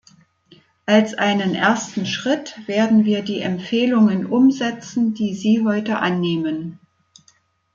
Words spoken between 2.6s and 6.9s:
werden wir die Empfehlungen umsetzen, die Sie heute annehmen.